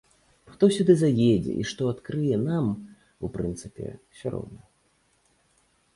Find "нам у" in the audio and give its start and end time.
2.47-3.33